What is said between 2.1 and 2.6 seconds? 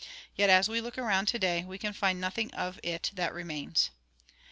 nothing